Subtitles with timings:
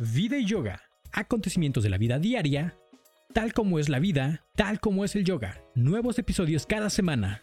[0.00, 0.80] Vida y yoga.
[1.10, 2.78] Acontecimientos de la vida diaria,
[3.34, 5.60] tal como es la vida, tal como es el yoga.
[5.74, 7.42] Nuevos episodios cada semana.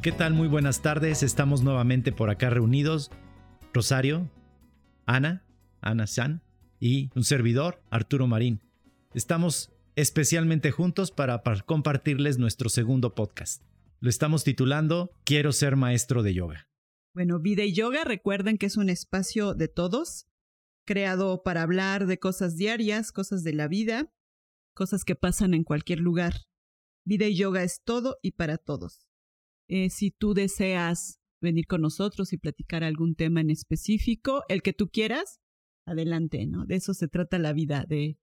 [0.00, 0.34] ¿Qué tal?
[0.34, 1.24] Muy buenas tardes.
[1.24, 3.10] Estamos nuevamente por acá reunidos.
[3.72, 4.30] Rosario,
[5.06, 5.42] Ana,
[5.80, 6.40] Ana San
[6.78, 8.60] y un servidor, Arturo Marín.
[9.12, 13.60] Estamos especialmente juntos para, compartirles nuestro segundo podcast.
[14.04, 16.68] Lo estamos titulando Quiero ser maestro de yoga.
[17.14, 20.26] Bueno, Vida y Yoga, recuerden que es un espacio de todos,
[20.86, 24.12] creado para hablar de cosas diarias, cosas de la vida,
[24.74, 26.34] cosas que pasan en cualquier lugar.
[27.06, 29.08] Vida y Yoga es todo y para todos.
[29.70, 34.74] Eh, si tú deseas venir con nosotros y platicar algún tema en específico, el que
[34.74, 35.40] tú quieras,
[35.86, 36.66] adelante, ¿no?
[36.66, 38.18] De eso se trata la vida, de,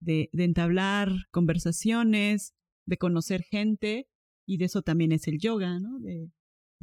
[0.00, 2.54] de, de entablar conversaciones,
[2.86, 4.09] de conocer gente
[4.50, 6.00] y de eso también es el yoga, ¿no?
[6.00, 6.28] De,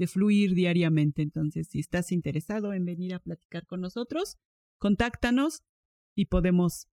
[0.07, 1.21] fluir diariamente.
[1.21, 4.37] Entonces, si estás interesado en venir a platicar con nosotros,
[4.77, 5.63] contáctanos
[6.15, 6.87] y podemos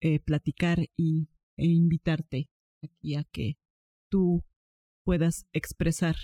[0.00, 2.48] eh, platicar y, e invitarte
[2.82, 3.58] aquí a que
[4.08, 4.44] tú
[5.04, 6.16] puedas expresar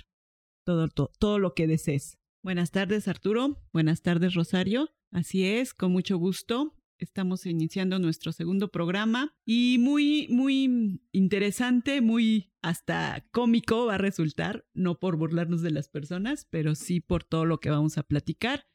[0.65, 2.17] todo, todo, todo lo que desees.
[2.43, 3.61] Buenas tardes, Arturo.
[3.75, 4.89] Buenas tardes, Rosario.
[5.11, 6.75] Así es, con mucho gusto.
[7.01, 14.67] Estamos iniciando nuestro segundo programa y muy, muy interesante, muy hasta cómico va a resultar,
[14.75, 18.67] no por burlarnos de las personas, pero sí por todo lo que vamos a platicar.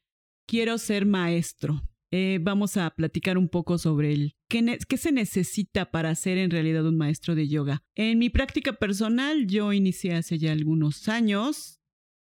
[0.48, 1.84] Quiero ser maestro.
[2.10, 6.50] Eh, vamos a platicar un poco sobre el ¿qué, qué se necesita para ser en
[6.50, 7.84] realidad un maestro de yoga.
[7.94, 11.80] En mi práctica personal, yo inicié hace ya algunos años,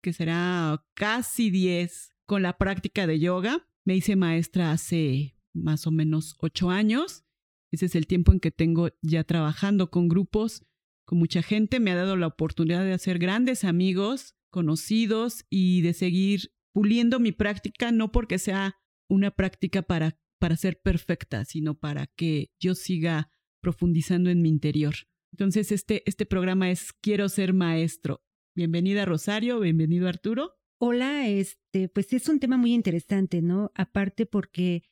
[0.02, 3.66] que será casi 10, con la práctica de yoga.
[3.84, 7.24] Me hice maestra hace más o menos ocho años.
[7.70, 10.64] Ese es el tiempo en que tengo ya trabajando con grupos,
[11.04, 11.80] con mucha gente.
[11.80, 17.32] Me ha dado la oportunidad de hacer grandes amigos, conocidos y de seguir puliendo mi
[17.32, 18.76] práctica, no porque sea
[19.08, 23.30] una práctica para, para ser perfecta, sino para que yo siga
[23.60, 24.94] profundizando en mi interior.
[25.32, 28.22] Entonces, este, este programa es Quiero ser maestro.
[28.54, 30.54] Bienvenida Rosario, bienvenido Arturo.
[30.80, 33.72] Hola, este, pues es un tema muy interesante, ¿no?
[33.74, 34.84] Aparte porque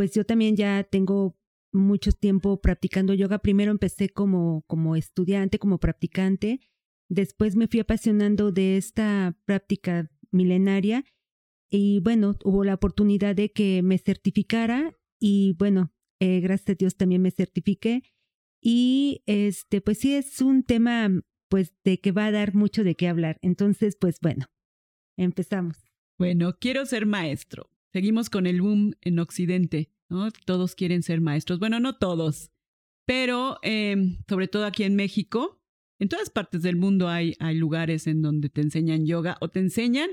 [0.00, 1.36] pues yo también ya tengo
[1.74, 3.40] mucho tiempo practicando yoga.
[3.40, 6.58] Primero empecé como, como estudiante, como practicante.
[7.10, 11.04] Después me fui apasionando de esta práctica milenaria
[11.70, 16.96] y bueno, hubo la oportunidad de que me certificara y bueno, eh, gracias a Dios
[16.96, 18.02] también me certifiqué.
[18.58, 21.10] Y este, pues sí es un tema
[21.50, 23.36] pues de que va a dar mucho de qué hablar.
[23.42, 24.46] Entonces, pues bueno,
[25.18, 25.76] empezamos.
[26.18, 27.68] Bueno, quiero ser maestro.
[27.92, 30.30] Seguimos con el boom en Occidente, ¿no?
[30.44, 31.58] Todos quieren ser maestros.
[31.58, 32.50] Bueno, no todos,
[33.06, 35.60] pero eh, sobre todo aquí en México,
[35.98, 39.58] en todas partes del mundo hay, hay lugares en donde te enseñan yoga o te
[39.58, 40.10] enseñan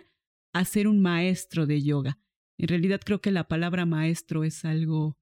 [0.53, 2.19] a ser un maestro de yoga.
[2.57, 5.17] En realidad creo que la palabra maestro es algo,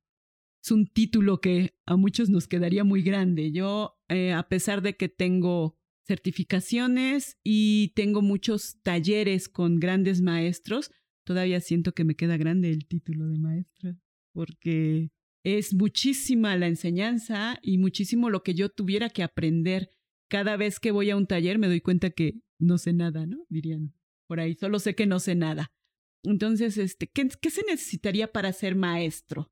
[0.64, 3.52] es un título que a muchos nos quedaría muy grande.
[3.52, 5.78] Yo, eh, a pesar de que tengo
[6.08, 10.92] certificaciones y tengo muchos talleres con grandes maestros,
[11.26, 13.98] todavía siento que me queda grande el título de maestra,
[14.32, 15.12] porque
[15.44, 19.90] es muchísima la enseñanza y muchísimo lo que yo tuviera que aprender.
[20.30, 23.46] Cada vez que voy a un taller me doy cuenta que no sé nada, ¿no?
[23.50, 23.94] Dirían
[24.28, 25.72] por ahí, solo sé que no sé nada.
[26.24, 29.52] Entonces, este, ¿qué, qué se necesitaría para ser maestro?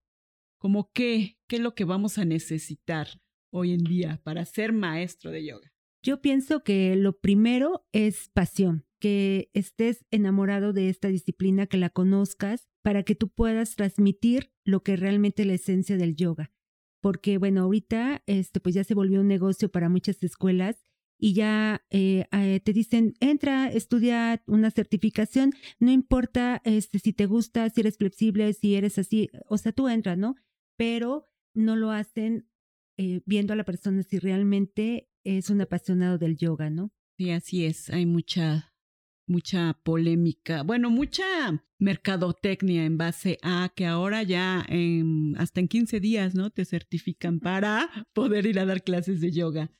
[0.58, 1.38] ¿Cómo qué?
[1.48, 3.08] ¿Qué es lo que vamos a necesitar
[3.52, 5.74] hoy en día para ser maestro de yoga?
[6.02, 11.90] Yo pienso que lo primero es pasión que estés enamorado de esta disciplina, que la
[11.90, 16.54] conozcas, para que tú puedas transmitir lo que realmente es la esencia del yoga.
[17.02, 20.78] Porque, bueno, ahorita este, pues ya se volvió un negocio para muchas escuelas
[21.20, 27.26] y ya eh, eh, te dicen, entra, estudia una certificación, no importa este, si te
[27.26, 30.36] gusta, si eres flexible, si eres así, o sea, tú entra, ¿no?
[30.78, 32.48] Pero no lo hacen
[32.98, 36.94] eh, viendo a la persona si realmente es un apasionado del yoga, ¿no?
[37.18, 38.73] Sí, así es, hay mucha
[39.28, 46.00] mucha polémica, bueno, mucha mercadotecnia en base a que ahora ya en, hasta en 15
[46.00, 46.50] días, ¿no?
[46.50, 49.72] Te certifican para poder ir a dar clases de yoga.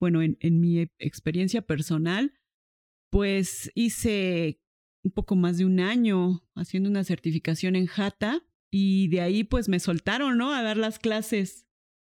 [0.00, 2.32] Bueno, en, en mi experiencia personal,
[3.10, 4.60] pues hice
[5.04, 9.68] un poco más de un año haciendo una certificación en Jata y de ahí pues
[9.68, 10.52] me soltaron, ¿no?
[10.52, 11.66] A dar las clases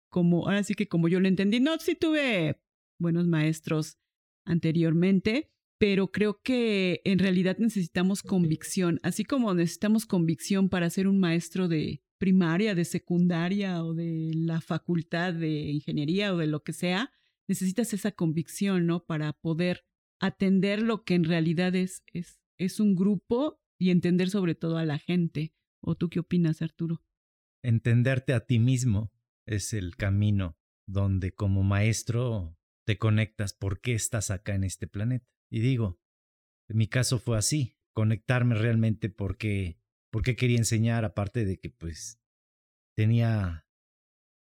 [0.09, 2.61] como, ahora sí que como yo lo entendí, no, sí tuve
[2.99, 3.97] buenos maestros
[4.45, 5.52] anteriormente,
[5.83, 11.67] pero creo que en realidad necesitamos convicción, así como necesitamos convicción para ser un maestro
[11.67, 17.11] de primaria, de secundaria o de la facultad de ingeniería o de lo que sea,
[17.49, 19.03] necesitas esa convicción, ¿no?
[19.03, 19.83] Para poder
[20.21, 22.01] atender lo que en realidad es,
[22.57, 25.53] es un grupo y entender sobre todo a la gente.
[25.81, 27.03] ¿O tú qué opinas, Arturo?
[27.61, 29.11] Entenderte a ti mismo
[29.45, 30.57] es el camino
[30.87, 35.27] donde como maestro te conectas por qué estás acá en este planeta.
[35.53, 35.99] Y digo,
[36.67, 39.77] en mi caso fue así, conectarme realmente porque,
[40.11, 42.19] porque quería enseñar, aparte de que pues
[42.97, 43.67] tenía,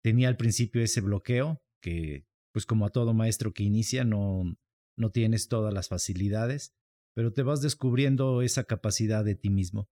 [0.04, 4.58] tenía al principio ese bloqueo, que pues como a todo maestro que inicia no,
[4.98, 6.76] no tienes todas las facilidades,
[7.16, 9.90] pero te vas descubriendo esa capacidad de ti mismo.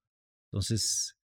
[0.52, 1.18] Entonces,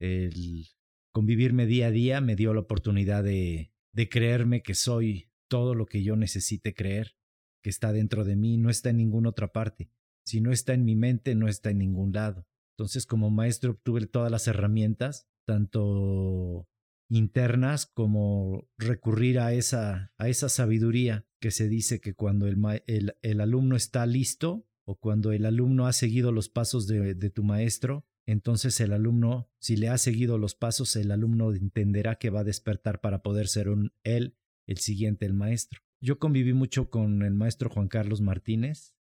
[0.00, 0.66] el
[1.12, 5.84] convivirme día a día me dio la oportunidad de, de creerme que soy todo lo
[5.84, 7.16] que yo necesite creer,
[7.66, 9.90] que está dentro de mí, no está en ninguna otra parte.
[10.24, 12.46] Si no está en mi mente, no está en ningún lado.
[12.76, 16.68] Entonces, como maestro, obtuve todas las herramientas, tanto
[17.10, 23.16] internas como recurrir a esa, a esa sabiduría que se dice que cuando el, el,
[23.22, 27.42] el alumno está listo o cuando el alumno ha seguido los pasos de, de tu
[27.42, 32.42] maestro, entonces el alumno, si le ha seguido los pasos, el alumno entenderá que va
[32.42, 34.36] a despertar para poder ser un él
[34.68, 35.80] el siguiente, el maestro.
[36.00, 38.94] Yo conviví mucho con el maestro Juan Carlos Martínez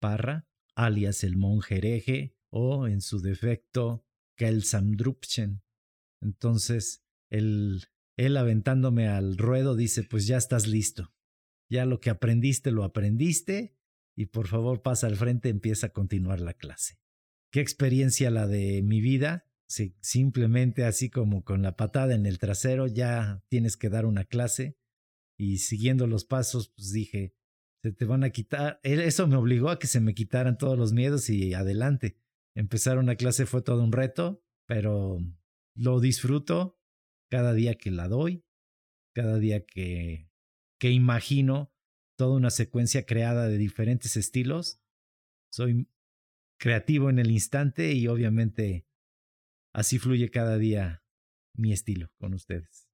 [0.00, 4.06] Parra, alias el monje hereje, o en su defecto,
[4.36, 5.62] Kelsamdrupchen.
[6.22, 7.84] Entonces, él,
[8.16, 11.12] él aventándome al ruedo dice, pues ya estás listo.
[11.68, 13.76] Ya lo que aprendiste, lo aprendiste,
[14.16, 16.98] y por favor pasa al frente, empieza a continuar la clase.
[17.50, 19.44] Qué experiencia la de mi vida.
[19.66, 24.78] simplemente así como con la patada en el trasero, ya tienes que dar una clase
[25.38, 27.34] y siguiendo los pasos, pues dije,
[27.82, 28.80] se te van a quitar.
[28.82, 32.18] Eso me obligó a que se me quitaran todos los miedos y adelante.
[32.56, 35.18] Empezar una clase fue todo un reto, pero
[35.76, 36.80] lo disfruto
[37.30, 38.44] cada día que la doy,
[39.14, 40.28] cada día que,
[40.80, 41.72] que imagino
[42.16, 44.82] toda una secuencia creada de diferentes estilos.
[45.52, 45.88] Soy
[46.58, 48.88] creativo en el instante y obviamente
[49.72, 51.04] así fluye cada día
[51.54, 52.87] mi estilo con ustedes.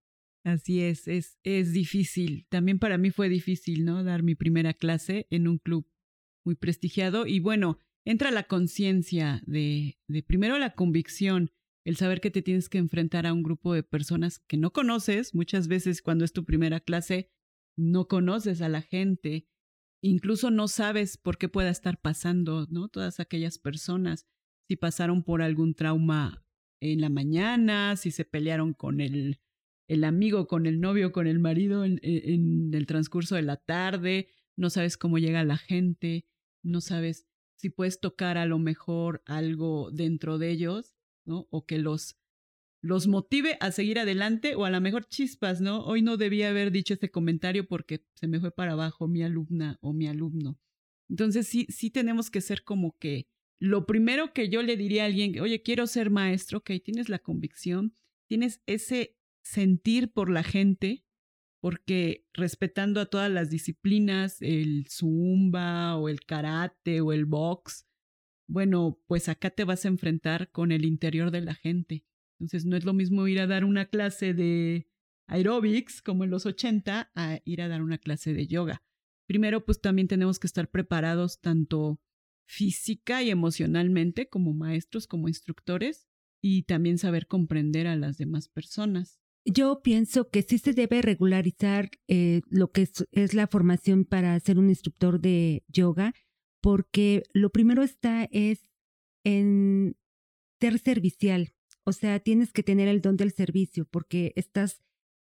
[0.45, 2.47] Así es, es, es difícil.
[2.51, 4.05] También para mí fue difícil, ¿no?
[4.05, 5.89] Dar mi primera clase en un club
[6.45, 7.27] muy prestigiado.
[7.27, 11.51] Y bueno, entra la conciencia de, de primero la convicción,
[11.87, 15.35] el saber que te tienes que enfrentar a un grupo de personas que no conoces.
[15.35, 17.31] Muchas veces cuando es tu primera clase,
[17.77, 19.49] no conoces a la gente.
[20.03, 22.89] Incluso no sabes por qué pueda estar pasando, ¿no?
[22.89, 24.27] Todas aquellas personas,
[24.69, 26.45] si pasaron por algún trauma
[26.83, 29.41] en la mañana, si se pelearon con el
[29.87, 32.01] el amigo con el novio, con el marido en,
[32.73, 36.27] el transcurso de la tarde, no sabes cómo llega la gente,
[36.63, 37.27] no sabes
[37.57, 41.47] si puedes tocar a lo mejor algo dentro de ellos, ¿no?
[41.51, 42.17] O que los,
[42.81, 45.85] los motive a seguir adelante o a lo mejor chispas, ¿no?
[45.85, 49.79] Hoy no debía haber dicho este comentario porque se me fue para abajo mi alumna
[49.81, 50.59] o mi alumno.
[51.09, 53.29] Entonces sí, sí tenemos que ser como que
[53.59, 57.19] lo primero que yo le diría a alguien, oye, quiero ser maestro, ok, tienes la
[57.19, 57.95] convicción,
[58.27, 61.05] tienes ese sentir por la gente,
[61.61, 67.87] porque respetando a todas las disciplinas, el zumba o el karate o el box,
[68.47, 72.05] bueno, pues acá te vas a enfrentar con el interior de la gente.
[72.39, 74.89] Entonces no es lo mismo ir a dar una clase de
[75.27, 78.83] aerobics como en los 80 a ir a dar una clase de yoga.
[79.27, 82.01] Primero, pues también tenemos que estar preparados tanto
[82.47, 86.07] física y emocionalmente como maestros, como instructores,
[86.43, 89.24] y también saber comprender a las demás personas.
[89.45, 94.59] Yo pienso que sí se debe regularizar eh, lo que es, la formación para ser
[94.59, 96.15] un instructor de yoga,
[96.63, 98.71] porque lo primero está es
[99.23, 99.97] en
[100.61, 101.53] ser servicial.
[101.85, 104.81] O sea, tienes que tener el don del servicio porque estás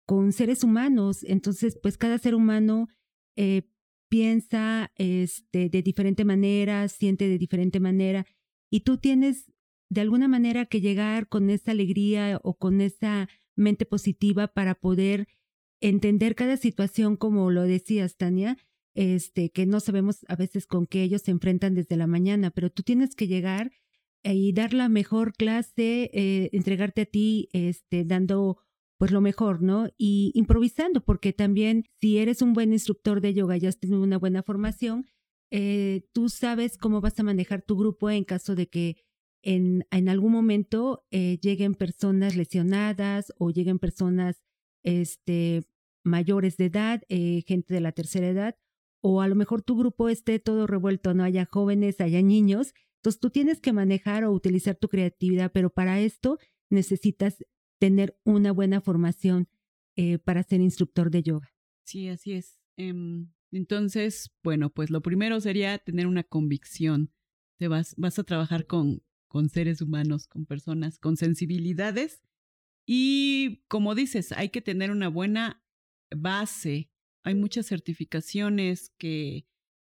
[0.08, 1.24] con seres humanos.
[1.24, 2.88] Entonces, pues cada ser humano
[3.36, 3.70] eh,
[4.10, 8.26] piensa este, de diferente manera, siente de diferente manera,
[8.72, 9.52] y tú tienes
[9.90, 15.28] de alguna manera que llegar con esa alegría o con esa mente positiva para poder
[15.82, 18.58] entender cada situación, como lo decías, Tania,
[18.96, 22.72] este, que no sabemos a veces con qué ellos se enfrentan desde la mañana, pero
[22.72, 23.72] tú tienes que llegar
[24.24, 28.58] y dar la mejor clase, eh, entregarte a ti, este, dando
[28.98, 29.90] pues lo mejor, ¿no?
[29.98, 34.18] Y improvisando, porque también si eres un buen instructor de yoga, ya has tenido una
[34.18, 35.06] buena formación,
[35.52, 38.98] eh, tú sabes cómo vas a manejar tu grupo en caso de que
[39.48, 44.44] en, algún momento eh, lleguen personas lesionadas o lleguen personas
[44.84, 45.64] este,
[46.04, 48.58] mayores de edad, eh, gente de la tercera edad,
[49.02, 52.74] o a lo mejor tu grupo esté todo revuelto, no haya jóvenes, haya niños.
[52.98, 56.40] Entonces tú tienes que manejar o utilizar tu creatividad, pero para esto
[56.70, 57.38] necesitas
[57.80, 59.48] tener una buena formación
[59.96, 61.54] eh, para ser instructor de yoga.
[61.86, 62.60] Sí, así es.
[62.76, 67.14] Em, entonces, bueno, pues lo primero sería tener una convicción
[67.58, 72.22] te vas, vas a trabajar con, con seres humanos, con personas, con sensibilidades.
[72.86, 75.64] Y como dices, hay que tener una buena
[76.16, 76.90] base.
[77.24, 79.46] Hay muchas certificaciones que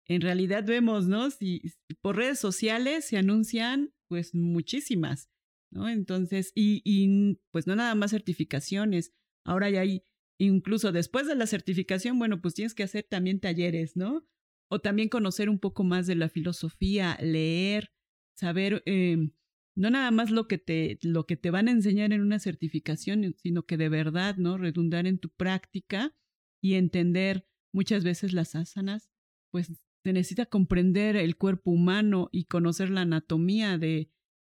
[0.08, 1.30] en realidad vemos, ¿no?
[1.30, 1.62] Si,
[2.00, 5.28] por redes sociales se anuncian, pues muchísimas,
[5.70, 5.88] ¿no?
[5.88, 9.12] Entonces, y, pues no nada más certificaciones.
[9.44, 10.04] Ahora ya hay,
[10.38, 14.26] incluso después de la certificación, bueno, pues tienes que hacer también talleres, ¿no?
[14.70, 17.92] O también conocer un poco más de la filosofía, leer,
[18.36, 19.32] saber em,
[19.74, 23.34] no nada más lo que te lo que te van a enseñar en una certificación,
[23.38, 24.58] sino que de verdad, ¿no?
[24.58, 26.14] redundar en tu práctica
[26.62, 29.10] y entender muchas veces las asanas,
[29.50, 34.10] pues se necesita comprender el cuerpo humano y conocer la anatomía de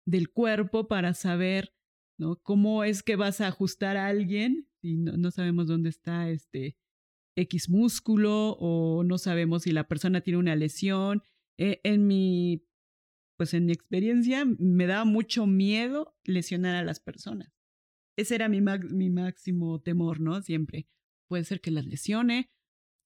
[0.07, 1.75] del cuerpo para saber,
[2.19, 2.37] ¿no?
[2.37, 6.79] cómo es que vas a ajustar a alguien y no, no sabemos dónde está este
[7.37, 11.23] X músculo o no sabemos si la persona tiene una lesión.
[11.59, 12.68] Eh, en mi
[13.39, 17.55] pues en mi experiencia me daba mucho miedo lesionar a las personas.
[18.19, 20.43] Ese era mi, mi máximo temor, ¿no?
[20.43, 20.89] Siempre.
[21.29, 22.51] Puede ser que las lesione.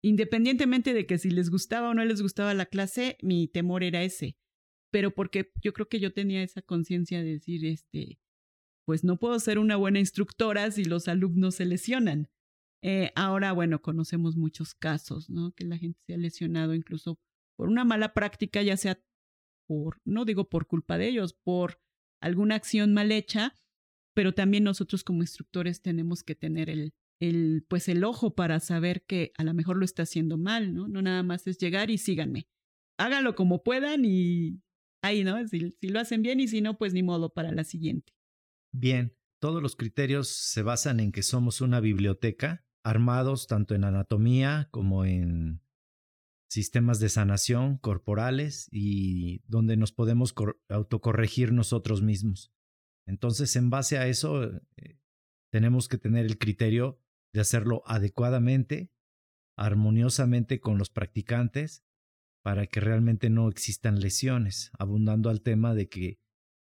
[0.02, 4.02] Independientemente de que si les gustaba o no les gustaba la clase, mi temor era
[4.02, 4.38] ese.
[4.90, 8.18] Pero porque yo creo que yo tenía esa conciencia de decir, este,
[8.86, 12.30] pues no puedo ser una buena instructora si los alumnos se lesionan.
[12.82, 15.52] Eh, ahora, bueno, conocemos muchos casos, ¿no?
[15.52, 17.20] Que la gente se ha lesionado incluso
[17.54, 18.98] por una mala práctica, ya sea
[20.04, 21.80] no digo por culpa de ellos, por
[22.20, 23.54] alguna acción mal hecha,
[24.14, 29.04] pero también nosotros como instructores tenemos que tener el, el, pues el ojo para saber
[29.04, 30.88] que a lo mejor lo está haciendo mal, ¿no?
[30.88, 32.48] No nada más es llegar y síganme.
[32.98, 34.60] Háganlo como puedan y
[35.02, 35.46] ahí, ¿no?
[35.48, 38.12] Si, si lo hacen bien y si no, pues ni modo para la siguiente.
[38.74, 44.68] Bien, todos los criterios se basan en que somos una biblioteca, armados tanto en anatomía
[44.70, 45.62] como en
[46.52, 50.34] sistemas de sanación corporales y donde nos podemos
[50.68, 52.52] autocorregir nosotros mismos.
[53.06, 54.44] Entonces, en base a eso,
[54.76, 54.98] eh,
[55.50, 57.00] tenemos que tener el criterio
[57.32, 58.92] de hacerlo adecuadamente,
[59.56, 61.84] armoniosamente con los practicantes,
[62.44, 66.18] para que realmente no existan lesiones, abundando al tema de que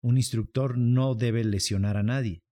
[0.04, 2.44] un instructor no debe lesionar a nadie,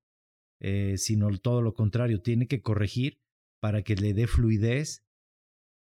[0.62, 3.20] eh, sino todo lo contrario, tiene que corregir
[3.60, 5.04] para que le dé fluidez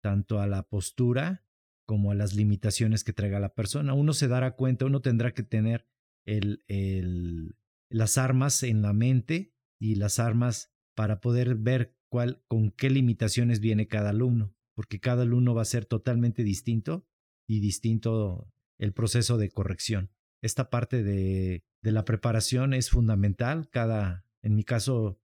[0.07, 1.43] tanto a la postura
[1.85, 3.93] como a las limitaciones que traiga la persona.
[3.93, 5.89] Uno se dará cuenta, uno tendrá que tener
[6.25, 7.57] el, el,
[7.91, 13.59] las armas en la mente y las armas para poder ver cuál, con qué limitaciones
[13.59, 17.05] viene cada alumno, porque cada alumno va a ser totalmente distinto
[17.49, 18.49] y distinto
[18.79, 20.13] el proceso de corrección.
[20.41, 23.69] Esta parte de, de la preparación es fundamental.
[23.71, 25.19] Cada, en mi caso,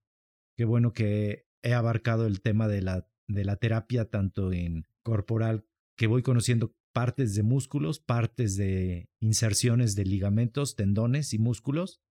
[0.57, 5.65] qué bueno que he abarcado el tema de la de la terapia, tanto en corporal,
[5.97, 12.03] que voy conociendo partes de músculos, partes de inserciones de ligamentos, tendones y músculos.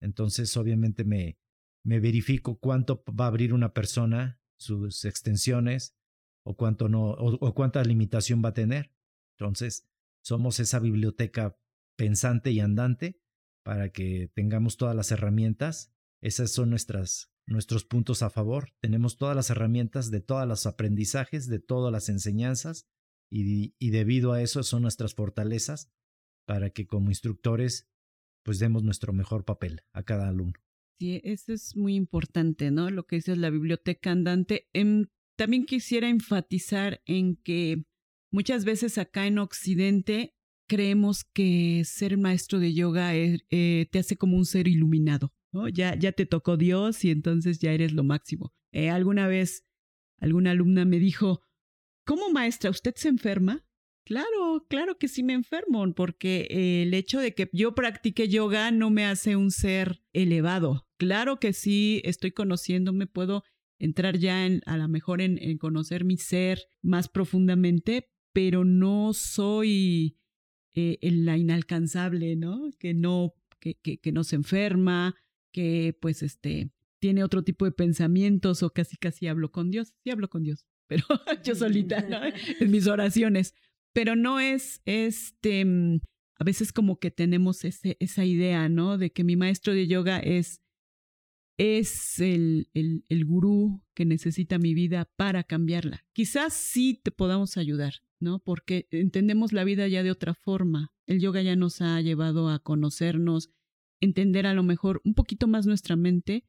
[0.00, 1.38] Entonces, obviamente, me,
[1.84, 5.94] me verifico cuánto va a abrir una persona, sus extensiones,
[6.42, 8.92] o cuánto no, o, cuánta limitación va a tener.
[9.38, 9.86] Entonces,
[10.22, 11.58] somos esa biblioteca
[11.96, 13.20] pensante y andante
[13.62, 15.92] para que tengamos todas las herramientas.
[16.22, 18.72] Esas son nuestras nuestros puntos a favor.
[18.80, 22.86] Tenemos todas las herramientas de todos los aprendizajes, de todas las enseñanzas
[23.30, 25.90] y, y, debido a eso son nuestras fortalezas
[26.46, 27.88] para que como instructores
[28.42, 30.54] pues demos nuestro mejor papel a cada alumno.
[30.98, 32.90] Sí, eso es muy importante, ¿no?
[32.90, 34.68] Lo que dice la biblioteca andante.
[34.72, 37.84] Em, también quisiera enfatizar en que
[38.30, 40.34] muchas veces acá en Occidente
[40.68, 45.32] creemos que ser maestro de yoga eh, eh, te hace como un ser iluminado.
[45.72, 48.52] Ya, ya te tocó Dios y entonces ya eres lo máximo.
[48.72, 49.64] Eh, alguna vez
[50.18, 51.42] alguna alumna me dijo,
[52.04, 53.66] ¿cómo maestra usted se enferma?
[54.04, 58.90] Claro, claro que sí me enfermo, porque el hecho de que yo practique yoga no
[58.90, 60.86] me hace un ser elevado.
[60.98, 63.44] Claro que sí, estoy conociéndome, puedo
[63.78, 69.12] entrar ya en, a lo mejor en, en conocer mi ser más profundamente, pero no
[69.14, 70.18] soy
[70.74, 72.70] eh, la inalcanzable, ¿no?
[72.78, 75.14] Que no, que, que no se enferma,
[75.52, 79.94] que pues este tiene otro tipo de pensamientos o casi casi hablo con Dios.
[80.02, 81.04] Sí hablo con Dios, pero
[81.44, 82.20] yo solita ¿no?
[82.60, 83.54] en mis oraciones.
[83.92, 86.00] Pero no es este mm,
[86.38, 88.96] a veces como que tenemos ese, esa idea, ¿no?
[88.96, 90.62] De que mi maestro de yoga es
[91.58, 96.06] es el, el, el gurú que necesita mi vida para cambiarla.
[96.14, 98.38] Quizás sí te podamos ayudar, ¿no?
[98.38, 100.94] Porque entendemos la vida ya de otra forma.
[101.06, 103.50] El yoga ya nos ha llevado a conocernos,
[104.00, 106.44] entender a lo mejor un poquito más nuestra mente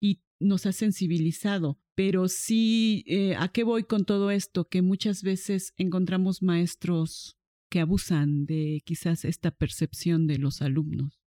[0.00, 1.78] y nos ha sensibilizado.
[1.94, 4.68] Pero sí, eh, ¿a qué voy con todo esto?
[4.68, 7.36] Que muchas veces encontramos maestros
[7.70, 11.20] que abusan de quizás esta percepción de los alumnos,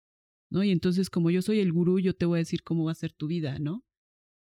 [0.49, 0.63] ¿no?
[0.63, 2.95] Y entonces como yo soy el gurú, yo te voy a decir cómo va a
[2.95, 3.85] ser tu vida, ¿no?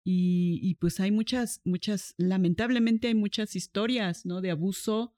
[0.04, 4.40] Y, y pues hay muchas, muchas, lamentablemente hay muchas historias, ¿no?
[4.40, 5.14] De abuso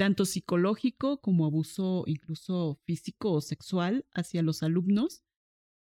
[0.00, 5.22] tanto psicológico como abuso incluso físico o sexual hacia los alumnos,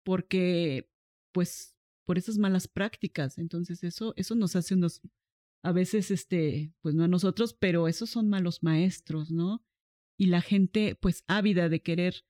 [0.06, 0.90] porque
[1.34, 3.38] pues por esas malas prácticas.
[3.38, 5.02] Entonces eso, eso nos hace unos,
[5.62, 9.62] a veces, este, pues no a nosotros, pero esos son malos maestros, ¿no?
[10.18, 12.24] Y la gente, pues ávida de querer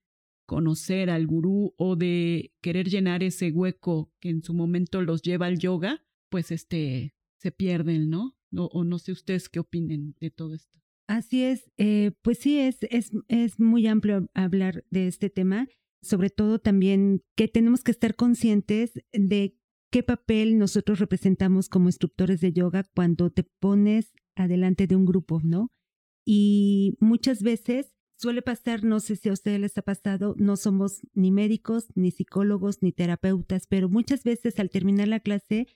[0.47, 5.45] conocer al gurú o de querer llenar ese hueco que en su momento los lleva
[5.45, 8.35] al yoga, pues este, se pierden, ¿no?
[8.51, 10.77] o no sé ustedes qué opinen de todo esto.
[11.07, 15.67] Así es, eh, pues sí, es, es, es muy amplio hablar de este tema,
[16.01, 19.55] sobre todo también que tenemos que estar conscientes de
[19.89, 25.39] qué papel nosotros representamos como instructores de yoga cuando te pones adelante de un grupo,
[25.43, 25.71] ¿no?
[26.25, 30.99] Y muchas veces suele pasar, no sé si a ustedes les ha pasado, no somos
[31.13, 35.67] ni médicos, ni psicólogos, ni terapeutas, pero muchas veces al terminar la clase,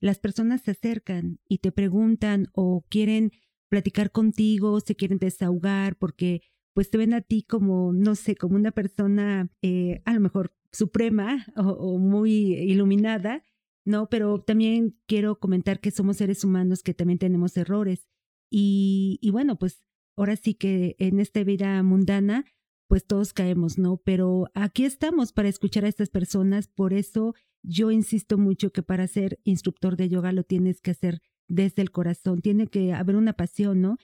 [0.00, 3.32] las personas se acercan y te preguntan o quieren
[3.68, 6.42] platicar contigo, se quieren desahogar porque
[6.74, 10.54] pues te ven a ti como, no sé, como una persona eh, a lo mejor
[10.72, 13.42] suprema o, muy iluminada,
[13.84, 14.08] ¿no?
[14.08, 18.08] Pero también quiero comentar que somos seres humanos que también tenemos errores.
[18.50, 19.84] Y, y bueno, pues
[20.16, 22.44] ahora sí que en esta vida mundana,
[22.86, 23.98] pues todos caemos, ¿no?
[23.98, 29.06] Pero aquí estamos para escuchar a estas personas, por eso yo insisto mucho que para
[29.06, 33.32] ser instructor de yoga lo tienes que hacer desde el corazón, tiene que haber una
[33.32, 33.96] pasión, ¿no?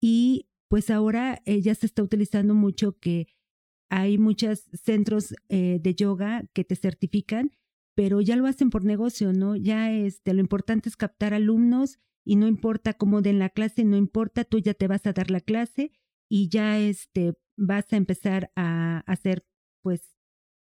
[0.00, 3.26] Y pues ahora ya se está utilizando mucho que
[3.90, 7.50] hay muchos centros eh, de yoga que te certifican,
[7.94, 9.54] pero ya lo hacen por negocio, ¿no?
[9.54, 13.98] Ya este, lo importante es captar alumnos y no importa cómo den la clase, no
[13.98, 15.92] importa, tú ya te vas a dar la clase
[16.26, 19.44] y ya este, vas a empezar a hacer
[19.82, 20.16] pues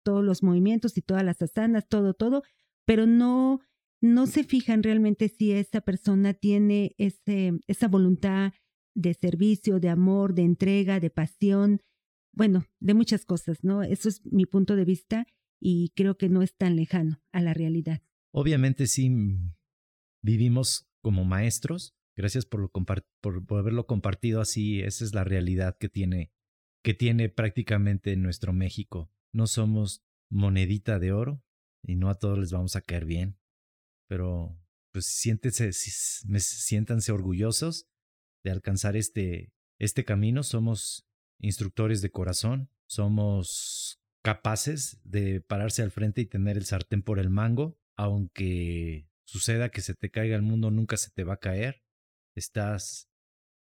[0.04, 2.42] todos los movimientos y todas las asanas, todo, todo,
[2.84, 3.60] pero no
[4.04, 8.52] no se fijan realmente si esa persona tiene ese, esa voluntad
[8.94, 11.80] de servicio, de amor, de entrega, de pasión,
[12.32, 13.82] bueno, de muchas cosas, ¿no?
[13.82, 15.26] Eso es mi punto de vista
[15.58, 18.02] y creo que no es tan lejano a la realidad.
[18.30, 19.54] Obviamente sí mm,
[20.22, 25.78] vivimos como maestros, gracias por, lo por, por haberlo compartido así, esa es la realidad
[25.78, 26.30] que tiene,
[26.82, 29.10] que tiene prácticamente nuestro México.
[29.32, 31.42] No somos monedita de oro
[31.82, 33.38] y no a todos les vamos a caer bien
[34.06, 34.58] pero
[34.92, 37.88] pues siéntese, siéntanse orgullosos
[38.44, 40.42] de alcanzar este, este camino.
[40.42, 41.06] Somos
[41.40, 47.30] instructores de corazón, somos capaces de pararse al frente y tener el sartén por el
[47.30, 51.82] mango, aunque suceda que se te caiga el mundo, nunca se te va a caer.
[52.34, 53.10] Estás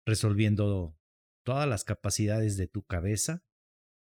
[0.06, 0.98] resolviendo
[1.44, 3.44] todas las capacidades de tu cabeza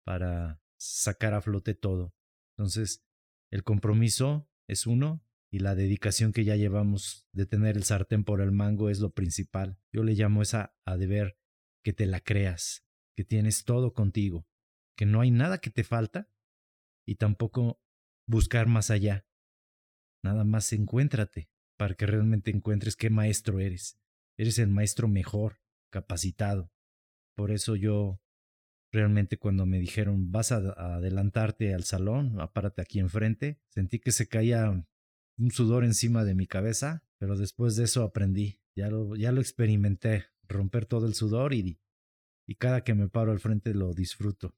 [0.04, 2.14] para sacar a flote todo.
[2.56, 3.04] Entonces,
[3.50, 8.40] el compromiso es uno, y la dedicación que ya llevamos de tener el sartén por
[8.40, 9.78] el mango es lo principal.
[9.92, 11.38] Yo le llamo esa a deber
[11.84, 14.48] que te la creas, que tienes todo contigo,
[14.96, 16.28] que no hay nada que te falta
[17.06, 17.80] y tampoco
[18.26, 19.28] buscar más allá.
[20.24, 23.96] Nada más encuéntrate para que realmente encuentres qué maestro eres.
[24.36, 26.72] Eres el maestro mejor, capacitado.
[27.36, 28.20] Por eso yo
[28.90, 30.56] realmente cuando me dijeron vas a
[30.96, 34.84] adelantarte al salón, apárate aquí enfrente, sentí que se caía
[35.37, 39.40] un sudor encima de mi cabeza, pero después de eso aprendí, ya lo, ya lo
[39.40, 41.81] experimenté, romper todo el sudor y,
[42.47, 44.55] y cada que me paro al frente lo disfruto,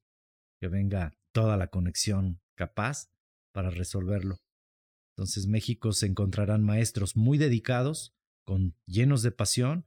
[0.60, 3.10] que venga toda la conexión capaz
[3.52, 4.40] para resolverlo.
[5.16, 9.86] Entonces México se encontrarán maestros muy dedicados, con llenos de pasión,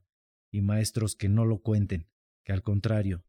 [0.52, 2.08] y maestros que no lo cuenten,
[2.44, 3.24] que al contrario,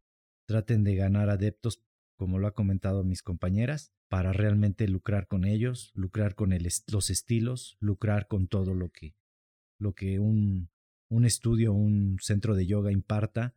[0.48, 1.84] traten de ganar adeptos,
[2.22, 6.56] como lo ha comentado mis compañeras, para realmente lucrar con ellos, lucrar con
[6.92, 9.16] los estilos, lucrar con todo lo que,
[9.80, 10.70] lo que un,
[11.10, 13.56] un estudio, un centro de yoga imparta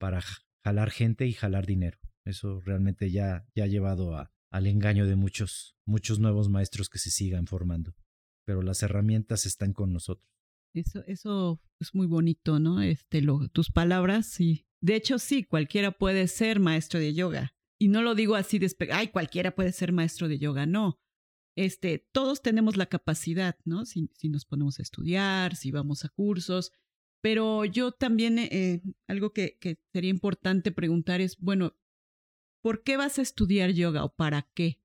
[0.00, 0.24] para
[0.64, 2.00] jalar gente y jalar dinero.
[2.24, 6.98] Eso realmente ya, ya ha llevado a, al engaño de muchos, muchos nuevos maestros que
[6.98, 7.94] se sigan formando.
[8.44, 10.28] Pero las herramientas están con nosotros.
[10.74, 12.82] Eso, eso es muy bonito, ¿no?
[12.82, 14.66] Este, lo, tus palabras, sí.
[14.80, 18.70] De hecho, sí, cualquiera puede ser maestro de yoga y no lo digo así de,
[18.92, 21.00] ay, cualquiera puede ser maestro de yoga, no.
[21.56, 23.86] Este, todos tenemos la capacidad, ¿no?
[23.86, 26.72] Si, si nos ponemos a estudiar, si vamos a cursos,
[27.22, 31.74] pero yo también, eh, algo que, que sería importante preguntar es, bueno,
[32.62, 34.82] ¿por qué vas a estudiar yoga o para qué?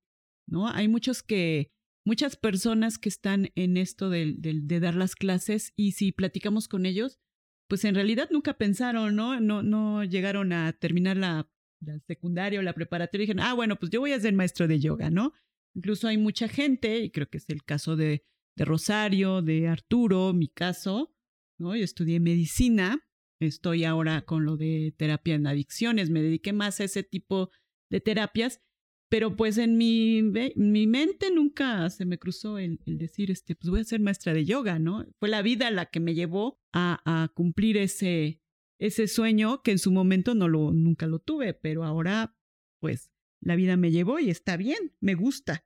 [0.48, 0.70] ¿No?
[0.70, 1.74] Hay muchos que,
[2.06, 6.70] muchas personas que están en esto de, de, de, dar las clases y si platicamos
[6.70, 7.20] con ellos,
[7.68, 9.40] pues en realidad nunca pensaron, ¿no?
[9.42, 13.92] No, no llegaron a terminar la la secundaria o la preparatoria dijeron, ah, bueno, pues
[13.92, 15.34] yo voy a ser maestro de yoga, ¿no?
[15.76, 20.34] Incluso hay mucha gente, y creo que es el caso de, de Rosario, de Arturo,
[20.34, 21.14] mi caso,
[21.60, 21.76] ¿no?
[21.76, 23.06] Yo estudié medicina,
[23.40, 27.52] estoy ahora con lo de terapia en adicciones, me dediqué más a ese tipo
[27.90, 28.62] de terapias,
[29.10, 30.22] pero pues en mi,
[30.56, 34.46] mi mente nunca se me cruzó el, decir, este, pues voy a ser maestra de
[34.46, 35.06] yoga, ¿no?
[35.20, 38.42] Fue la vida la que me llevó a, a cumplir ese,
[38.80, 42.38] ese sueño que en su momento no lo, nunca lo tuve, pero ahora
[42.80, 43.12] pues
[43.42, 45.66] la vida me llevó y está bien, me gusta.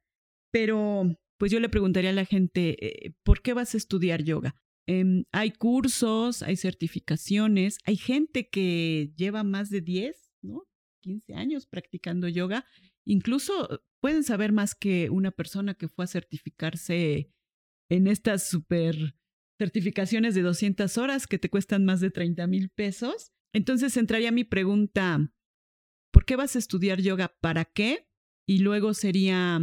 [0.52, 1.04] Pero
[1.38, 4.56] pues yo le preguntaría a la gente, eh, ¿por qué vas a estudiar yoga?
[4.88, 10.68] Em, hay cursos, hay certificaciones, hay gente que lleva más de 10, ¿no?
[11.02, 12.66] 15 años practicando yoga.
[13.06, 17.32] Incluso pueden saber más que una persona que fue a certificarse
[17.90, 19.16] en estas super
[19.60, 23.34] certificaciones de 200 horas que te cuestan más de 30 mil pesos.
[23.54, 25.32] Entonces entraría mi pregunta,
[26.12, 27.36] ¿por qué vas a estudiar yoga?
[27.42, 28.08] ¿Para qué?
[28.48, 29.60] Y luego sería,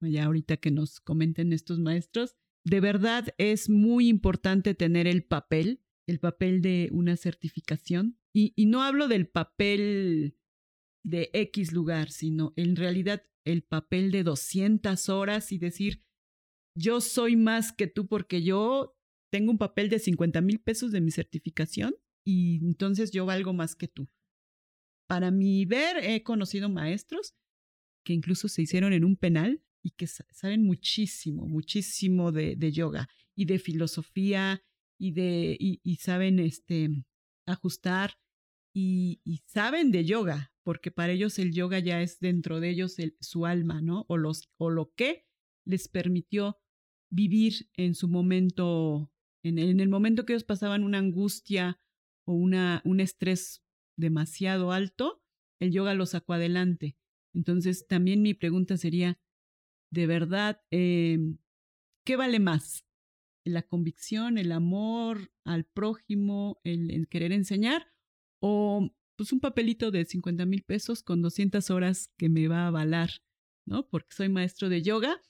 [0.00, 5.82] ya ahorita que nos comenten estos maestros, de verdad es muy importante tener el papel,
[6.06, 8.18] el papel de una certificación.
[8.32, 10.38] Y, y no hablo del papel
[11.04, 16.04] de X lugar, sino en realidad el papel de 200 horas y decir,
[16.78, 18.96] yo soy más que tú porque yo
[19.32, 23.74] tengo un papel de 50 mil pesos de mi certificación y entonces yo valgo más
[23.74, 24.06] que tú.
[25.08, 27.34] Para mi ver, he conocido maestros
[28.04, 33.46] que incluso se hicieron en un penal y que saben muchísimo, muchísimo de, yoga y
[33.46, 34.62] de filosofía
[34.98, 36.90] y de y, saben este
[37.46, 38.18] ajustar
[38.74, 43.16] y, saben de yoga porque para ellos el yoga ya es dentro de ellos el,
[43.20, 44.04] su alma, ¿no?
[44.08, 45.24] O los o lo que
[45.64, 46.58] les permitió
[47.10, 49.11] vivir en su momento
[49.42, 51.80] en el, momento que ellos pasaban una angustia
[52.24, 53.62] o una, un estrés
[53.96, 55.22] demasiado alto,
[55.60, 56.96] el yoga los sacó adelante.
[57.34, 59.18] Entonces, también mi pregunta sería,
[59.90, 61.38] de verdad, em,
[62.04, 62.84] ¿qué vale más?
[63.44, 67.88] ¿La convicción, el amor al prójimo, el, querer enseñar?
[68.40, 72.66] ¿O pues un papelito de 50 mil pesos con 200 horas que me va a
[72.68, 73.10] avalar,
[73.66, 73.88] ¿no?
[73.88, 75.20] Porque soy maestro de yoga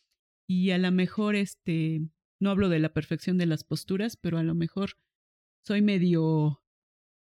[0.46, 2.02] y a lo mejor este,
[2.42, 4.98] no hablo de la perfección de las posturas, pero a lo mejor
[5.64, 6.60] soy medio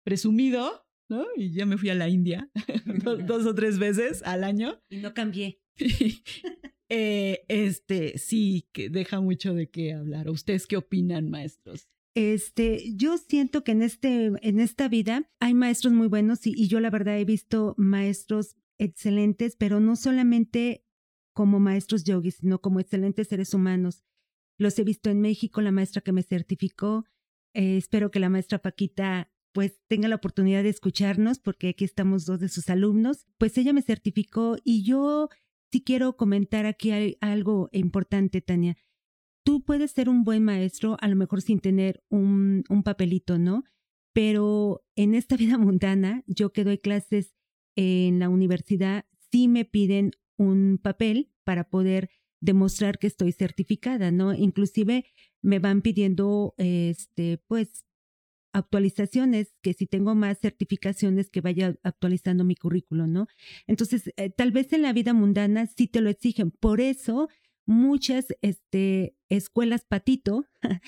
[0.04, 1.26] presumido, ¿no?
[1.38, 2.52] Y ya me fui a la India
[3.26, 4.82] dos, o tres veces al año.
[4.90, 5.62] Y no cambié.
[6.90, 10.30] eh, este, sí, que deja mucho de qué hablar.
[10.30, 11.88] ¿Ustedes qué opinan, maestros?
[12.14, 16.68] Este, yo siento que en este, en esta vida hay maestros muy buenos y, y
[16.68, 20.84] yo la verdad he visto maestros excelentes, pero no solamente
[21.32, 24.04] como maestros yogis, sino como excelentes seres humanos.
[24.58, 27.06] Los he visto en México, la maestra que me certificó.
[27.54, 32.26] Eh, espero que la maestra Paquita pues tenga la oportunidad de escucharnos porque aquí estamos
[32.26, 33.26] dos de sus alumnos.
[33.38, 35.30] Pues ella me certificó y yo
[35.72, 38.78] sí quiero comentar aquí algo importante, Tania.
[39.44, 43.64] Tú puedes ser un buen maestro, a lo mejor sin tener un, un papelito, ¿no?
[44.14, 47.34] Pero en esta vida mundana, yo que doy clases
[47.76, 54.34] en la universidad, sí me piden un papel para poder demostrar que estoy certificada, ¿no?
[54.34, 55.06] Inclusive
[55.42, 57.86] me van pidiendo, este, pues,
[58.54, 63.28] actualizaciones, que si tengo más certificaciones, que vaya actualizando mi currículo, ¿no?
[63.68, 66.52] Entonces, eh, tal vez en la vida mundana sí te lo exigen.
[66.52, 67.30] Por eso,
[67.66, 70.46] muchas este, escuelas patito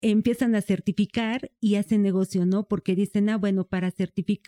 [0.00, 2.66] empiezan a certificar y hacen negocio, ¿no?
[2.66, 3.92] Porque dicen, ah, bueno, para,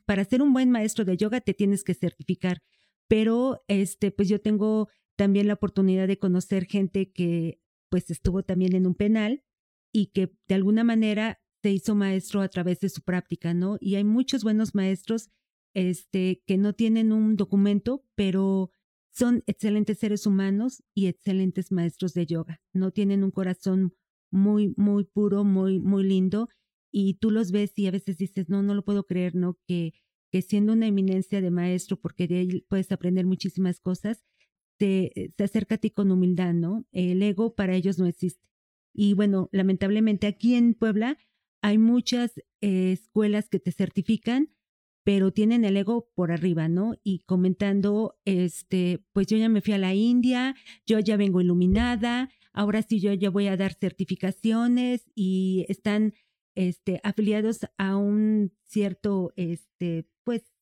[0.06, 2.62] para ser un buen maestro de yoga te tienes que certificar.
[3.08, 8.74] Pero, este, pues yo tengo también la oportunidad de conocer gente que pues estuvo también
[8.74, 9.44] en un penal
[9.92, 13.76] y que de alguna manera se hizo maestro a través de su práctica, ¿no?
[13.80, 15.30] Y hay muchos buenos maestros
[15.74, 18.70] este, que no tienen un documento, pero
[19.12, 22.60] son excelentes seres humanos y excelentes maestros de yoga.
[22.72, 23.94] No tienen un corazón
[24.30, 26.48] muy, muy puro, muy, muy lindo.
[26.92, 29.58] Y tú los ves y a veces dices, no, no lo puedo creer, ¿no?
[29.66, 29.92] Que,
[30.30, 34.24] que siendo una eminencia de maestro, porque de él puedes aprender muchísimas cosas,
[34.76, 36.84] te, se acerca a ti con humildad, ¿no?
[36.92, 38.48] El ego para ellos no existe.
[38.92, 41.18] Y bueno, lamentablemente aquí en Puebla
[41.62, 44.50] hay muchas eh, escuelas que te certifican,
[45.02, 46.94] pero tienen el ego por arriba, ¿no?
[47.02, 50.54] Y comentando, este, pues yo ya me fui a la India,
[50.86, 56.14] yo ya vengo iluminada, ahora sí yo ya voy a dar certificaciones y están
[56.54, 60.53] este, afiliados a un cierto, este, pues,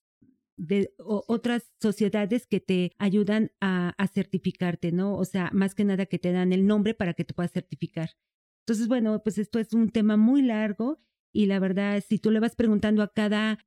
[0.62, 5.16] de otras sociedades que te ayudan a, certificarte, ¿no?
[5.16, 8.10] O sea, más que nada que te dan el nombre para que te puedas certificar.
[8.60, 11.00] Entonces, bueno, pues esto es un tema muy largo
[11.34, 13.58] Y la verdad, si tú le vas preguntando a cada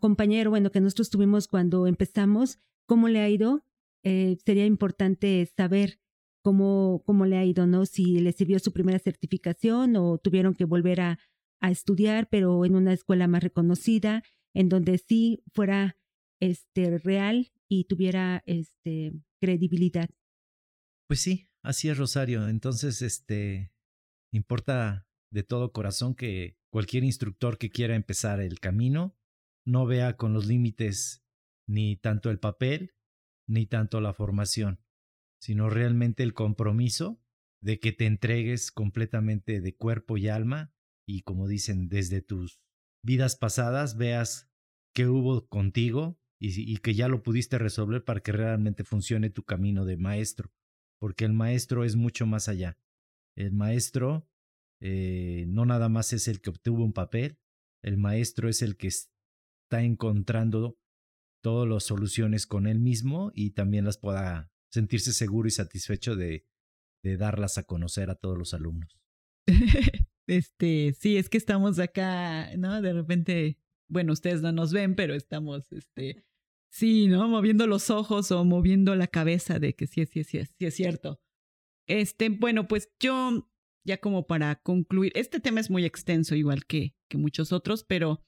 [0.00, 3.62] compañero, bueno, que nosotros tuvimos cuando empezamos, cómo le ha ido,
[4.02, 6.00] eh, sería importante saber
[6.42, 7.86] cómo, cómo le ha ido, ¿no?
[7.86, 11.18] Si le sirvió su primera certificación o tuvieron que volver a,
[11.60, 15.96] a estudiar, pero en una escuela más reconocida, en donde sí fuera
[16.40, 20.08] este, real y tuviera este, credibilidad.
[21.08, 22.48] Pues sí, así es Rosario.
[22.48, 23.72] Entonces, este,
[24.32, 29.16] importa de todo corazón que cualquier instructor que quiera empezar el camino
[29.64, 31.24] no vea con los límites
[31.68, 32.94] ni tanto el papel
[33.48, 34.80] ni tanto la formación,
[35.40, 37.20] sino realmente el compromiso
[37.60, 40.72] de que te entregues completamente de cuerpo y alma
[41.06, 42.60] y como dicen desde tus
[43.02, 44.50] vidas pasadas veas
[44.94, 49.84] qué hubo contigo y, que ya lo pudiste resolver para que realmente funcione tu camino
[49.84, 50.52] de maestro,
[50.98, 52.78] porque el maestro es mucho más allá.
[53.36, 54.28] El maestro
[54.80, 57.38] eh, no nada más es el que obtuvo un papel,
[57.82, 60.78] el maestro es el que está encontrando
[61.42, 66.46] todas las soluciones con él mismo y también las pueda sentirse seguro y satisfecho de,
[67.02, 68.98] de darlas a conocer a todos los alumnos.
[70.26, 72.82] este, sí, es que estamos acá, ¿no?
[72.82, 76.24] De repente bueno, ustedes no nos ven, pero estamos, este,
[76.70, 77.28] sí, ¿no?
[77.28, 81.20] Moviendo los ojos o moviendo la cabeza de que sí, sí, sí, es cierto.
[81.88, 83.48] Este, bueno, pues yo,
[83.84, 88.22] ya como para concluir, este tema es muy extenso, igual que, que muchos otros, pero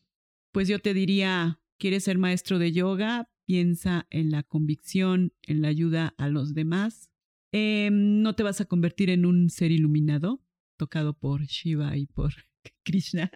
[0.53, 3.31] pues yo te diría, ¿quieres ser maestro de yoga?
[3.47, 7.11] Piensa en la convicción, en la ayuda a los demás.
[7.53, 10.43] Em, no te vas a convertir en un ser iluminado,
[10.77, 12.35] tocado por Shiva y por
[12.85, 13.31] Krishna,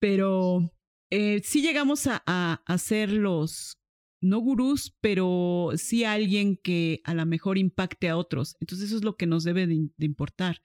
[0.00, 0.72] pero
[1.10, 3.78] eh, sí llegamos a, a, ser los,
[4.20, 8.56] no gurús, pero sí alguien que a lo mejor impacte a otros.
[8.60, 10.62] Entonces eso es lo que nos debe de, importar.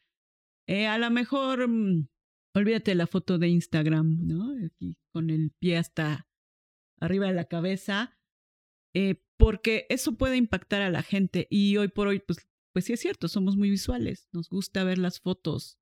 [0.67, 2.07] Eh, a lo mejor, mm,
[2.55, 4.53] olvídate la foto de Instagram, ¿no?
[4.65, 6.27] Aquí con el pie hasta
[6.99, 8.17] arriba de la cabeza,
[8.93, 11.47] eh, porque eso puede impactar a la gente.
[11.49, 14.97] Y hoy por hoy, pues, pues sí es cierto, somos muy visuales, nos gusta ver
[14.97, 15.77] las fotos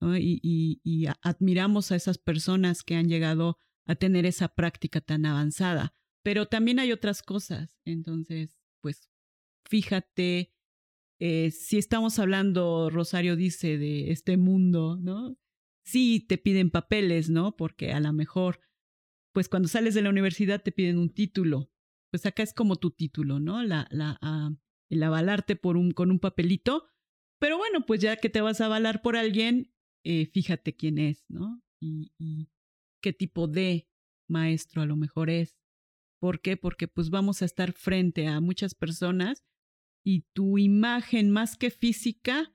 [0.00, 5.26] y, y, y admiramos a esas personas que han llegado a tener esa práctica tan
[5.26, 5.94] avanzada.
[6.22, 7.78] Pero también hay otras cosas.
[7.84, 9.10] Entonces, pues
[9.68, 10.54] fíjate,
[11.20, 15.36] eh, si estamos hablando, Rosario dice, de este mundo, ¿no?
[15.84, 17.56] Sí, te piden papeles, ¿no?
[17.56, 18.60] Porque a lo mejor,
[19.32, 21.70] pues cuando sales de la universidad te piden un título.
[22.10, 23.62] Pues acá es como tu título, ¿no?
[23.62, 24.50] La, la, ah,
[24.90, 26.86] el avalarte por un, con un papelito.
[27.40, 29.72] Pero bueno, pues ya que te vas a avalar por alguien,
[30.04, 31.62] eh, fíjate quién es, ¿no?
[31.80, 32.48] Y, y,
[33.02, 33.86] qué tipo de
[34.28, 35.58] maestro a lo mejor es.
[36.20, 36.56] ¿Por qué?
[36.56, 39.44] Porque pues vamos a estar frente a muchas personas
[40.04, 42.54] y tu imagen más que física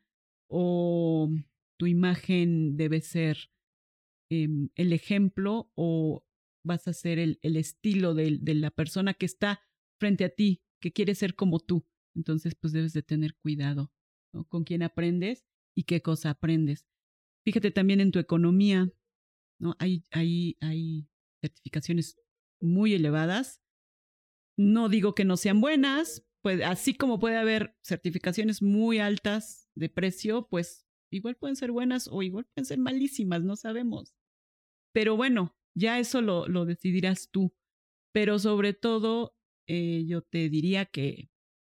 [0.50, 1.30] o
[1.78, 3.52] tu imagen debe ser
[4.32, 6.26] em, el ejemplo o
[6.66, 9.62] vas a ser el, estilo de, de, la persona que está
[10.00, 11.86] frente a ti, que quiere ser como tú.
[12.16, 13.92] Entonces, pues debes de tener cuidado
[14.50, 16.88] con quién aprendes y qué cosa aprendes.
[17.46, 18.92] Fíjate también en tu economía,
[19.60, 19.76] ¿no?
[19.80, 21.08] Hay, hay, hay
[21.42, 22.18] certificaciones
[22.60, 23.62] muy elevadas.
[24.58, 29.90] No digo que no sean buenas, pues así como puede haber certificaciones muy altas de
[29.90, 34.16] precio, pues igual pueden ser buenas o igual pueden ser malísimas, no sabemos.
[34.94, 37.54] Pero bueno, ya eso lo, lo decidirás tú.
[38.12, 39.36] Pero sobre todo,
[39.68, 41.30] eh, yo te diría que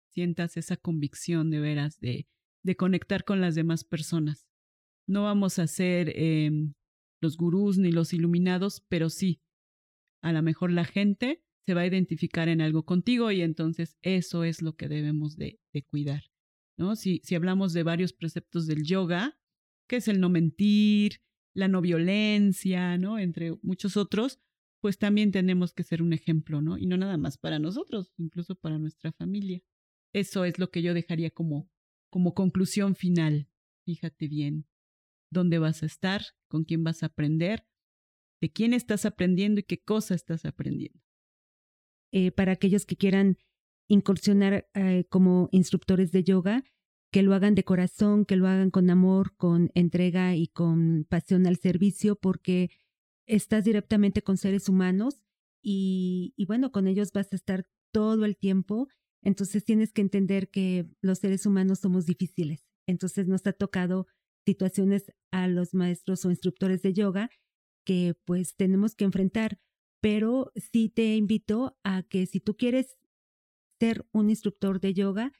[0.09, 2.27] sientas esa convicción de veras de,
[2.63, 4.47] de conectar con las demás personas.
[5.07, 6.73] No vamos a ser em,
[7.21, 9.41] los gurús ni los iluminados, pero sí,
[10.21, 14.43] a lo mejor la gente se va a identificar en algo contigo y entonces eso
[14.43, 16.23] es lo que debemos de, cuidar.
[16.77, 16.95] ¿no?
[16.95, 19.38] Si, si hablamos de varios preceptos del yoga,
[19.88, 21.21] que es el no mentir,
[21.53, 23.19] la no violencia, ¿no?
[23.19, 24.39] Entre muchos otros,
[24.82, 26.77] pues también tenemos que ser un ejemplo, ¿no?
[26.77, 29.62] Y no nada más para nosotros, incluso para nuestra familia.
[30.13, 31.69] Eso es lo que yo dejaría como,
[32.10, 33.47] como conclusión final.
[33.86, 34.65] Fíjate bien
[35.31, 37.65] dónde vas a estar, con quién vas a aprender,
[38.41, 40.99] de quién estás aprendiendo y qué cosa estás aprendiendo.
[42.11, 43.37] Eh, para aquellos que quieran
[43.87, 46.63] incursionar eh, como instructores de yoga,
[47.11, 51.47] que lo hagan de corazón, que lo hagan con amor, con entrega y con pasión
[51.47, 52.69] al servicio, porque
[53.25, 55.23] estás directamente con seres humanos
[55.61, 58.87] y, y bueno, con ellos vas a estar todo el tiempo.
[59.21, 62.65] Entonces tienes que entender que los seres humanos somos difíciles.
[62.87, 64.07] Entonces nos ha tocado
[64.49, 67.29] situaciones a los maestros o instructores de yoga
[67.85, 69.59] que pues tenemos que enfrentar.
[70.01, 72.97] Pero sí te invito a que si tú quieres
[73.79, 75.31] ser un instructor de yoga,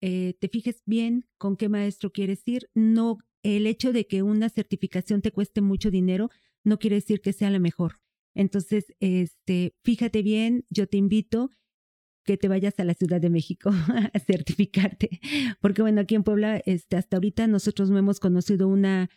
[0.00, 2.70] eh, te fijes bien con qué maestro quieres ir.
[2.74, 6.30] No, el hecho de que una certificación te cueste mucho dinero
[6.64, 8.00] no quiere decir que sea la mejor.
[8.34, 11.50] Entonces, este, fíjate bien, yo te invito
[12.24, 13.70] que te vayas a la Ciudad de México
[14.12, 15.20] a certificarte,
[15.60, 19.10] porque bueno, aquí en Puebla, este, hasta ahorita nosotros no hemos conocido una,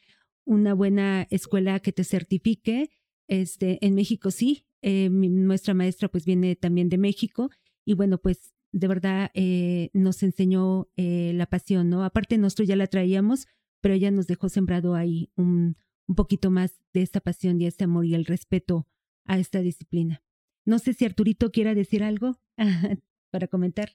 [0.46, 2.90] una buena escuela que te certifique.
[3.28, 7.50] Este, en México sí, eh, nuestra maestra pues viene también de México
[7.84, 12.04] y bueno, pues de verdad eh, nos enseñó eh, la pasión, ¿no?
[12.04, 13.48] Aparte nosotros ya la traíamos,
[13.82, 17.86] pero ella nos dejó sembrado ahí un, un poquito más de esta pasión y este
[17.86, 18.88] amor y el respeto
[19.26, 20.22] a esta disciplina.
[20.68, 22.42] No sé si Arturito quiera decir algo
[23.32, 23.94] para comentar.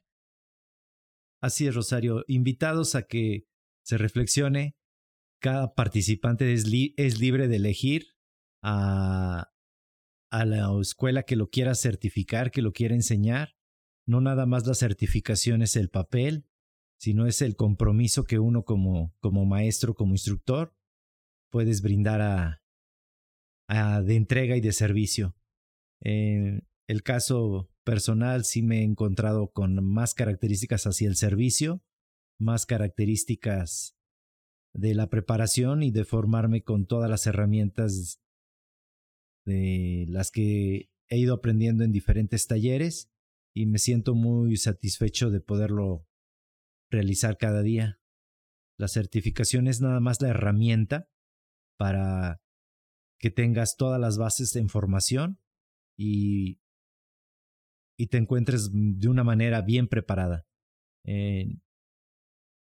[1.43, 2.25] Así es, Rosario.
[2.29, 3.47] Invitados a que
[3.85, 4.75] se reflexione.
[5.39, 8.15] Cada participante es, libre de elegir
[8.63, 9.53] a,
[10.31, 13.55] a la escuela que lo quiera certificar, que lo quiera enseñar.
[14.07, 16.47] No nada más la certificación es el papel,
[16.99, 20.75] sino es el compromiso que uno como, como maestro, como instructor,
[21.51, 22.63] puedes brindar a,
[23.69, 25.37] a de entrega y de servicio.
[26.03, 31.83] En el caso personal sí me he encontrado con más características hacia el servicio,
[32.38, 33.97] más características
[34.75, 38.21] de la preparación y de formarme con todas las herramientas
[39.45, 43.11] de las que he ido aprendiendo en diferentes talleres
[43.55, 46.07] y me siento muy satisfecho de poderlo
[46.91, 48.01] realizar cada día.
[48.79, 51.11] La certificación es nada más la herramienta
[51.77, 52.41] para
[53.19, 55.42] que tengas todas las bases de información
[56.03, 56.61] y,
[57.97, 60.47] y te encuentres de una manera bien preparada.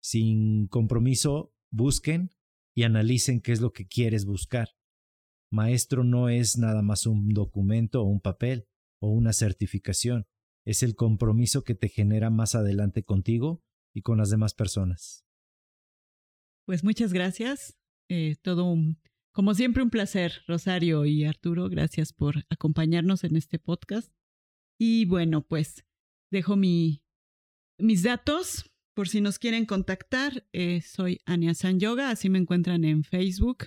[0.02, 2.30] sin compromiso, busquen
[2.76, 4.68] y analicen qué es lo que quieres buscar.
[5.50, 8.66] Maestro no es nada más un documento o un papel
[9.00, 10.26] o una certificación,
[10.66, 13.62] es el compromiso que te genera más adelante contigo
[13.94, 15.24] y con las demás personas.
[16.66, 17.78] Pues muchas gracias.
[18.08, 18.98] Eh, todo un,
[19.34, 21.68] como siempre, un placer, Rosario y Arturo.
[21.68, 24.14] Gracias por acompañarnos en este podcast.
[24.78, 25.84] Y bueno, pues
[26.30, 27.02] dejo mi,
[27.76, 30.46] mis datos por si nos quieren contactar.
[30.52, 33.66] Eh, soy Ania San Yoga, así me encuentran en Facebook.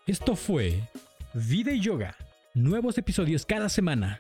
[0.07, 0.89] Esto fue
[1.35, 2.17] Vida y Yoga.
[2.55, 4.19] Nuevos episodios cada semana.